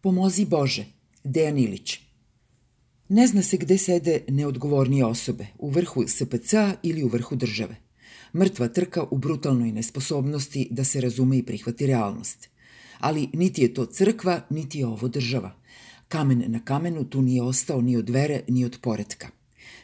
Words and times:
Pomozi 0.00 0.44
Bože, 0.44 0.84
Dejan 1.24 1.58
Ilić. 1.58 1.98
Ne 3.08 3.26
zna 3.26 3.42
se 3.42 3.56
gde 3.56 3.78
sede 3.78 4.20
neodgovornije 4.28 5.04
osobe, 5.04 5.46
u 5.58 5.70
vrhu 5.70 6.04
SPC 6.08 6.54
ili 6.82 7.02
u 7.02 7.08
vrhu 7.08 7.36
države. 7.36 7.76
Mrtva 8.34 8.68
trka 8.68 9.04
u 9.10 9.18
brutalnoj 9.18 9.72
nesposobnosti 9.72 10.68
da 10.70 10.84
se 10.84 11.00
razume 11.00 11.38
i 11.38 11.42
prihvati 11.42 11.86
realnost. 11.86 12.48
Ali 12.98 13.28
niti 13.32 13.62
je 13.62 13.74
to 13.74 13.86
crkva, 13.86 14.40
niti 14.50 14.78
je 14.78 14.86
ovo 14.86 15.08
država. 15.08 15.56
Kamen 16.08 16.44
na 16.46 16.64
kamenu 16.64 17.04
tu 17.04 17.22
nije 17.22 17.42
ostao 17.42 17.80
ni 17.80 17.96
od 17.96 18.10
vere, 18.10 18.42
ni 18.48 18.64
od 18.64 18.78
poretka. 18.82 19.30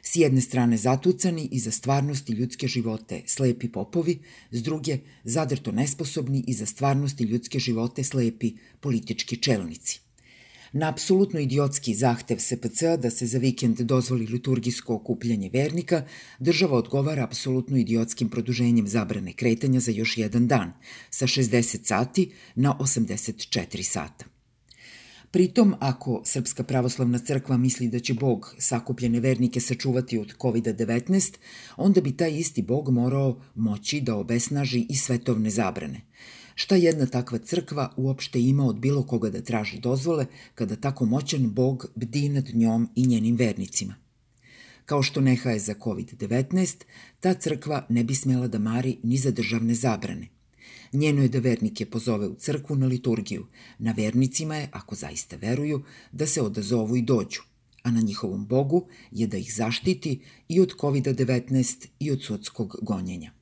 S 0.03 0.17
jedne 0.17 0.41
strane 0.41 0.77
zatucani 0.77 1.49
i 1.53 1.59
za 1.59 1.71
stvarnosti 1.71 2.33
ljudske 2.33 2.69
živote 2.69 3.23
slepi 3.27 3.73
popovi, 3.73 4.19
s 4.51 4.63
druge 4.63 4.99
zadrto 5.25 5.73
nesposobni 5.73 6.45
i 6.47 6.53
za 6.53 6.67
stvarnosti 6.67 7.25
ljudske 7.25 7.59
živote 7.59 8.05
slepi 8.05 8.53
politički 8.81 9.37
čelnici. 9.37 10.04
Na 10.77 10.89
apsolutno 10.89 11.41
idiotski 11.41 11.95
zahtev 11.95 12.39
SPC 12.39 12.83
da 12.99 13.11
se 13.11 13.27
za 13.27 13.39
vikend 13.39 13.81
dozvoli 13.81 14.27
liturgijsko 14.27 14.95
okupljanje 14.95 15.51
vernika, 15.53 16.03
država 16.39 16.79
odgovara 16.79 17.25
apsolutno 17.25 17.77
idiotskim 17.77 18.29
produženjem 18.29 18.89
zabrane 18.89 19.33
kretanja 19.33 19.81
za 19.81 19.91
još 19.91 20.19
jedan 20.19 20.49
dan, 20.49 20.73
sa 21.11 21.27
60 21.27 21.87
sati 21.87 22.33
na 22.55 22.77
84 22.81 23.83
sata. 23.83 24.25
Pritom, 25.31 25.75
ako 25.81 26.23
Srpska 26.25 26.63
pravoslavna 26.63 27.19
crkva 27.19 27.57
misli 27.57 27.89
da 27.89 27.99
će 27.99 28.15
Bog 28.15 28.55
sakupljene 28.59 29.21
vernike 29.21 29.61
sačuvati 29.61 30.19
od 30.19 30.35
COVID-19, 30.39 31.35
onda 31.77 32.01
bi 32.01 32.17
taj 32.17 32.39
isti 32.39 32.63
Bog 32.63 32.91
morao 32.91 33.43
moći 33.55 34.01
da 34.01 34.17
obesnaži 34.17 34.87
i 34.89 34.97
svetovne 34.97 35.51
zabrane. 35.51 36.01
Šta 36.55 36.77
jedna 36.77 37.07
takva 37.07 37.39
crkva 37.39 37.93
uopšte 37.97 38.41
ima 38.41 38.67
od 38.67 38.79
bilo 38.79 39.03
koga 39.03 39.31
da 39.31 39.43
traži 39.43 39.81
dozvole 39.81 40.27
kada 40.55 40.77
tako 40.77 41.05
moćan 41.05 41.51
Bog 41.51 41.87
bdi 41.95 42.29
nad 42.29 42.51
njom 42.55 42.89
i 42.95 43.07
njenim 43.07 43.37
vernicima? 43.37 43.95
Kao 44.87 45.03
što 45.03 45.21
neha 45.21 45.51
je 45.51 45.59
za 45.59 45.75
COVID-19, 45.75 46.85
ta 47.21 47.35
crkva 47.35 47.87
ne 47.89 48.05
bi 48.05 48.15
smela 48.15 48.49
da 48.49 48.59
mari 48.59 48.99
ni 49.03 49.17
za 49.17 49.31
državne 49.31 49.75
zabrane. 49.75 50.29
Njeno 50.93 51.23
je 51.23 51.29
da 51.29 51.39
vernike 51.39 51.87
pozove 51.87 52.29
u 52.29 52.35
crkvu 52.35 52.77
na 52.77 52.87
liturgiju. 52.87 53.47
Na 53.79 53.93
vernicima 53.93 54.57
je, 54.57 54.69
ako 54.73 54.95
zaista 54.95 55.37
veruju, 55.37 55.83
da 56.13 56.27
se 56.27 56.43
odazovu 56.43 56.97
i 56.97 57.03
dođu. 57.03 57.41
A 57.83 57.91
na 57.91 58.01
njihovom 58.01 58.47
Bogu 58.47 58.87
je 59.11 59.27
da 59.27 59.37
ih 59.37 59.55
zaštiti 59.55 60.21
i 60.49 60.61
od 60.61 60.73
COVID-19 60.81 61.87
i 61.99 62.11
od 62.11 62.23
sudskog 62.23 62.77
gonjenja. 62.83 63.33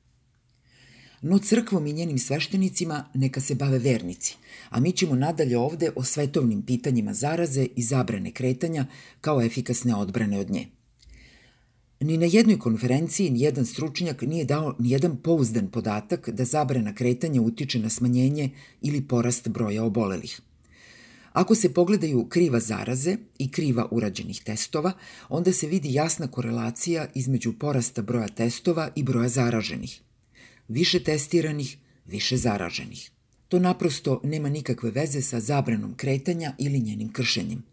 No 1.25 1.37
crkvom 1.39 1.87
i 1.87 1.93
njenim 1.93 2.17
sveštenicima 2.17 3.05
neka 3.13 3.41
se 3.41 3.55
bave 3.55 3.79
vernici, 3.79 4.35
a 4.69 4.79
mi 4.79 4.91
ćemo 4.91 5.15
nadalje 5.15 5.57
ovde 5.57 5.91
o 5.95 6.03
svetovnim 6.03 6.61
pitanjima 6.61 7.13
zaraze 7.13 7.67
i 7.75 7.83
zabrane 7.83 8.31
kretanja 8.31 8.85
kao 9.21 9.41
efikasne 9.41 9.95
odbrane 9.95 10.39
od 10.39 10.49
nje. 10.49 10.67
Ni 11.99 12.17
na 12.17 12.25
jednoj 12.25 12.59
konferenciji 12.59 13.29
nijedan 13.29 13.65
stručnjak 13.65 14.21
nije 14.21 14.45
dao 14.45 14.75
nijedan 14.79 15.17
pouzdan 15.17 15.67
podatak 15.67 16.29
da 16.29 16.45
zabrana 16.45 16.95
kretanja 16.95 17.41
utiče 17.41 17.79
na 17.79 17.89
smanjenje 17.89 18.49
ili 18.81 19.07
porast 19.07 19.47
broja 19.47 19.83
obolelih. 19.83 20.41
Ako 21.33 21.55
se 21.55 21.73
pogledaju 21.73 22.25
kriva 22.29 22.59
zaraze 22.59 23.17
i 23.39 23.51
kriva 23.51 23.87
urađenih 23.91 24.41
testova, 24.43 24.91
onda 25.29 25.53
se 25.53 25.67
vidi 25.67 25.93
jasna 25.93 26.27
korelacija 26.27 27.07
između 27.15 27.53
porasta 27.59 28.01
broja 28.01 28.27
testova 28.27 28.89
i 28.95 29.03
broja 29.03 29.29
zaraženih. 29.29 30.01
Više 30.73 30.99
testiranih, 31.03 31.77
više 32.05 32.37
zaraženih. 32.37 33.11
To 33.47 33.59
naprosto 33.59 34.21
nema 34.23 34.49
nikakve 34.49 34.91
veze 34.91 35.21
sa 35.21 35.39
zabranom 35.39 35.93
kretanja 35.95 36.55
ili 36.59 36.79
njenim 36.79 37.11
kršenjem. 37.13 37.63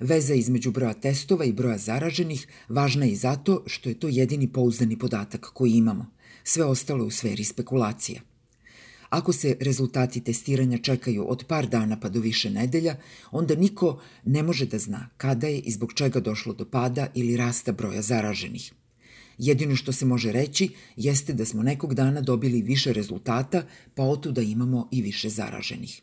Veza 0.00 0.34
između 0.34 0.70
broja 0.70 0.94
testova 0.94 1.44
i 1.44 1.52
broja 1.52 1.78
zaraženih 1.78 2.46
važna 2.68 3.06
je 3.06 3.12
i 3.12 3.16
zato 3.16 3.62
što 3.66 3.88
je 3.88 3.98
to 4.00 4.08
jedini 4.08 4.48
pouzdani 4.52 4.98
podatak 4.98 5.46
koji 5.54 5.72
imamo. 5.72 6.06
Sve 6.44 6.64
ostalo 6.64 7.04
u 7.04 7.10
sferi 7.10 7.44
spekulacija. 7.44 8.20
Ako 9.08 9.32
se 9.32 9.56
rezultati 9.60 10.24
testiranja 10.24 10.78
čekaju 10.78 11.30
od 11.30 11.44
par 11.48 11.68
dana 11.68 12.00
pa 12.00 12.08
do 12.08 12.20
više 12.20 12.50
nedelja, 12.50 12.96
onda 13.30 13.54
niko 13.54 14.00
ne 14.24 14.42
može 14.42 14.66
da 14.66 14.78
zna 14.78 15.08
kada 15.16 15.46
je 15.46 15.58
i 15.58 15.70
zbog 15.70 15.92
čega 15.92 16.20
došlo 16.20 16.54
do 16.54 16.64
pada 16.64 17.06
ili 17.14 17.36
rasta 17.36 17.72
broja 17.72 18.02
zaraženih. 18.02 18.72
Jedino 19.42 19.76
što 19.76 19.92
se 19.92 20.04
može 20.04 20.32
reći 20.32 20.68
jeste 20.96 21.32
da 21.32 21.44
smo 21.44 21.62
nekog 21.62 21.94
dana 21.94 22.20
dobili 22.20 22.62
više 22.62 22.92
rezultata, 22.92 23.62
pa 23.94 24.02
otu 24.02 24.32
da 24.32 24.42
imamo 24.42 24.88
i 24.92 25.02
više 25.02 25.28
zaraženih. 25.28 26.02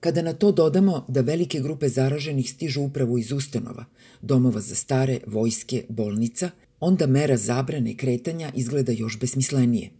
Kada 0.00 0.22
na 0.22 0.32
to 0.32 0.52
dodamo 0.52 1.04
da 1.08 1.20
velike 1.20 1.60
grupe 1.60 1.88
zaraženih 1.88 2.50
stižu 2.50 2.82
upravo 2.82 3.18
iz 3.18 3.32
ustanova, 3.32 3.84
domova 4.22 4.60
za 4.60 4.74
stare, 4.74 5.20
vojske, 5.26 5.84
bolnica, 5.88 6.50
onda 6.80 7.06
mera 7.06 7.36
zabrane 7.36 7.96
kretanja 7.96 8.52
izgleda 8.54 8.92
još 8.92 9.18
besmislenije. 9.20 9.90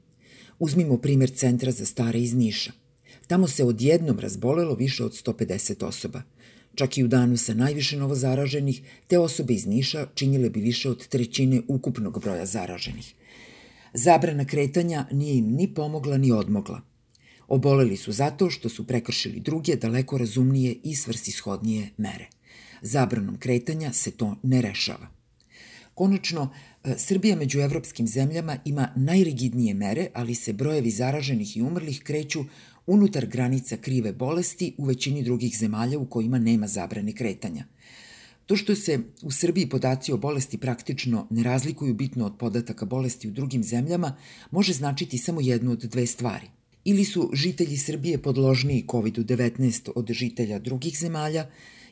Uzmimo 0.58 0.98
primer 0.98 1.30
centra 1.30 1.72
za 1.72 1.86
stare 1.86 2.20
iz 2.20 2.34
Niša. 2.34 2.72
Tamo 3.26 3.48
se 3.48 3.64
odjednom 3.64 4.18
razbolelo 4.18 4.74
više 4.74 5.04
od 5.04 5.12
150 5.12 5.84
osoba. 5.84 6.22
Čak 6.76 6.98
i 6.98 7.04
u 7.04 7.08
danu 7.08 7.36
sa 7.36 7.54
najviše 7.54 7.96
novozaraženih, 7.96 8.82
te 9.06 9.18
osobe 9.18 9.54
iz 9.54 9.66
Niša 9.66 10.06
činile 10.14 10.50
bi 10.50 10.60
više 10.60 10.90
od 10.90 11.08
trećine 11.08 11.62
ukupnog 11.68 12.20
broja 12.20 12.46
zaraženih. 12.46 13.14
Zabrana 13.94 14.44
kretanja 14.44 15.06
nije 15.12 15.38
im 15.38 15.50
ni 15.52 15.74
pomogla 15.74 16.18
ni 16.18 16.32
odmogla– 16.32 16.80
Oboleli 17.48 17.96
su 17.96 18.12
zato 18.12 18.50
što 18.50 18.68
su 18.68 18.86
prekršili 18.86 19.40
druge, 19.40 19.76
daleko 19.76 20.18
razumnije 20.18 20.76
i 20.82 20.94
svrsishodnije 20.94 21.90
mere. 21.96 22.26
Zabranom 22.82 23.38
kretanja 23.38 23.92
se 23.92 24.10
to 24.10 24.36
ne 24.42 24.62
rešava. 24.62 25.15
Konačno, 25.96 26.50
e, 26.84 26.94
Srbija 26.98 27.36
među 27.36 27.60
evropskim 27.60 28.06
zemljama 28.06 28.58
ima 28.64 28.88
najrigidnije 28.96 29.74
mere, 29.74 30.08
ali 30.14 30.34
se 30.34 30.52
brojevi 30.52 30.90
zaraženih 30.90 31.56
i 31.56 31.62
umrlih 31.62 32.00
kreću 32.02 32.44
unutar 32.86 33.26
granica 33.26 33.76
krive 33.76 34.12
bolesti 34.12 34.74
u 34.78 34.84
većini 34.84 35.22
drugih 35.22 35.58
zemalja 35.58 35.98
u 35.98 36.06
kojima 36.06 36.38
nema 36.38 36.66
zabrane 36.66 37.12
kretanja. 37.12 37.64
To 38.46 38.56
što 38.56 38.74
se 38.74 38.98
u 39.22 39.30
Srbiji 39.30 39.68
podaci 39.68 40.12
o 40.12 40.16
bolesti 40.16 40.58
praktično 40.58 41.26
ne 41.30 41.42
razlikuju 41.42 41.94
bitno 41.94 42.26
od 42.26 42.36
podataka 42.38 42.84
bolesti 42.86 43.28
u 43.28 43.32
drugim 43.32 43.62
zemljama, 43.62 44.16
može 44.50 44.72
značiti 44.72 45.18
samo 45.18 45.40
jednu 45.40 45.72
od 45.72 45.78
dve 45.78 46.06
stvari 46.06 46.46
ili 46.84 47.04
su 47.04 47.30
žitelji 47.32 47.76
Srbije 47.76 48.18
podložniji 48.22 48.84
COVID-19 48.86 49.90
od 49.94 50.10
žitelja 50.10 50.58
drugih 50.58 50.98
zemalja, 50.98 51.46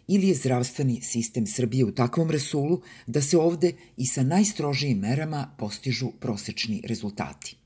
ili 0.09 0.29
je 0.29 0.35
zdravstveni 0.35 1.01
sistem 1.03 1.47
Srbije 1.47 1.85
u 1.85 1.93
takvom 1.93 2.31
resulu 2.31 2.81
da 3.07 3.23
se 3.23 3.39
ovde 3.39 3.73
i 3.97 4.07
sa 4.07 4.23
najstrožijim 4.23 4.99
merama 4.99 5.55
postižu 5.59 6.11
prosečni 6.21 6.83
rezultati. 6.85 7.57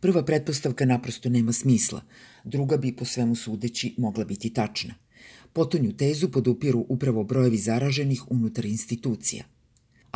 Prva 0.00 0.24
pretpostavka 0.24 0.84
naprosto 0.84 1.28
nema 1.28 1.52
smisla, 1.52 2.02
druga 2.44 2.76
bi 2.76 2.96
po 2.96 3.04
svemu 3.04 3.34
sudeći 3.34 3.94
mogla 3.98 4.24
biti 4.24 4.50
tačna. 4.50 4.94
Potonju 5.52 5.96
tezu 5.96 6.28
podupiru 6.28 6.86
upravo 6.88 7.24
brojevi 7.24 7.56
zaraženih 7.56 8.30
unutar 8.30 8.64
institucija– 8.66 9.44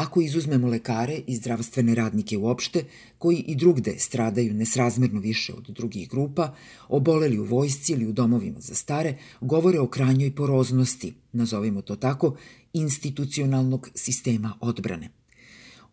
Ako 0.03 0.21
izuzmemo 0.21 0.69
lekare 0.69 1.21
i 1.27 1.37
zdravstvene 1.37 1.95
radnike 1.95 2.39
uopšte, 2.39 2.85
koji 3.19 3.37
i 3.37 3.55
drugde 3.55 3.95
stradaju 3.99 4.55
nesrazmerno 4.55 5.21
više 5.21 5.55
od 5.55 5.69
drugih 5.69 6.09
grupa, 6.11 6.55
oboleli 6.89 7.39
u 7.39 7.45
vojsci 7.45 7.93
ili 7.93 8.07
u 8.07 8.13
domovima 8.13 8.61
za 8.61 8.75
stare, 8.75 9.15
govore 9.41 9.79
o 9.81 9.87
krajnjoj 9.87 10.35
poroznosti, 10.35 11.15
nazovimo 11.33 11.83
to 11.83 11.97
tako, 11.97 12.37
institucionalnog 12.73 13.91
sistema 13.95 14.59
odbrane. 14.61 15.11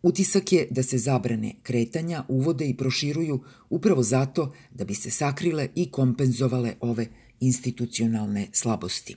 Utisak 0.02 0.52
je 0.52 0.66
da 0.70 0.82
se 0.82 0.98
zabrane 0.98 1.54
kretanja 1.62 2.24
uvode 2.28 2.68
i 2.68 2.76
proširuju 2.76 3.40
upravo 3.70 4.02
zato 4.02 4.52
da 4.70 4.84
bi 4.84 4.94
se 4.94 5.10
sakrile 5.10 5.68
i 5.74 5.90
kompenzovale 5.90 6.74
ove 6.80 7.06
institucionalne 7.40 8.48
slabosti. 8.52 9.16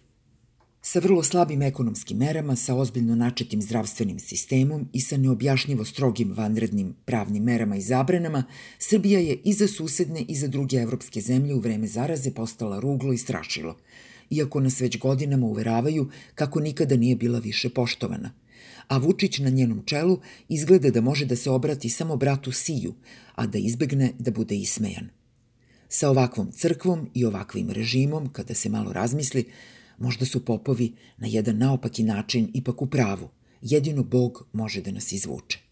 Sa 0.85 0.99
vrlo 0.99 1.23
slabim 1.23 1.61
ekonomskim 1.61 2.17
merama, 2.17 2.55
sa 2.55 2.75
ozbiljno 2.75 3.15
načetim 3.15 3.61
zdravstvenim 3.61 4.19
sistemom 4.19 4.89
i 4.93 5.01
sa 5.01 5.17
neobjašnjivo 5.17 5.85
strogim 5.85 6.33
vanrednim 6.35 6.95
pravnim 7.05 7.43
merama 7.43 7.75
i 7.75 7.81
zabranama, 7.81 8.43
Srbija 8.79 9.19
je 9.19 9.37
i 9.43 9.53
za 9.53 9.67
susedne 9.67 10.21
i 10.27 10.35
za 10.35 10.47
druge 10.47 10.77
evropske 10.77 11.21
zemlje 11.21 11.55
u 11.55 11.59
vreme 11.59 11.87
zaraze 11.87 12.31
postala 12.31 12.79
ruglo 12.79 13.13
i 13.13 13.17
strašilo, 13.17 13.77
iako 14.29 14.59
nas 14.59 14.81
već 14.81 14.99
godinama 14.99 15.47
uveravaju 15.47 16.09
kako 16.35 16.59
nikada 16.59 16.95
nije 16.95 17.15
bila 17.15 17.39
više 17.39 17.69
poštovana. 17.69 18.33
A 18.87 18.97
Vučić 18.97 19.39
na 19.39 19.49
njenom 19.49 19.83
čelu 19.85 20.19
izgleda 20.49 20.89
da 20.89 21.01
može 21.01 21.25
da 21.25 21.35
se 21.35 21.49
obrati 21.49 21.89
samo 21.89 22.15
bratu 22.15 22.51
Siju, 22.51 22.93
a 23.35 23.47
da 23.47 23.57
izbegne 23.57 24.11
da 24.19 24.31
bude 24.31 24.55
ismejan. 24.55 25.09
Sa 25.89 26.09
ovakvom 26.09 26.51
crkvom 26.51 27.09
i 27.13 27.25
ovakvim 27.25 27.69
režimom, 27.69 28.29
kada 28.33 28.53
se 28.53 28.69
malo 28.69 28.93
razmisli, 28.93 29.45
Možda 29.97 30.25
su 30.25 30.45
popovi 30.45 30.93
na 31.17 31.27
jedan 31.27 31.57
naopaki 31.57 32.03
način 32.03 32.51
ipak 32.53 32.81
u 32.81 32.85
pravu. 32.85 33.29
Jedino 33.61 34.03
Bog 34.03 34.47
može 34.53 34.81
da 34.81 34.91
nas 34.91 35.11
izvuče. 35.11 35.62